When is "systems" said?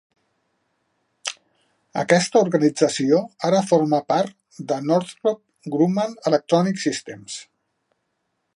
6.89-7.37